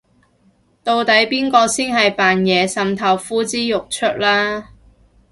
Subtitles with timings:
[0.83, 4.71] 到底邊個先係扮嘢滲透呼之欲出啦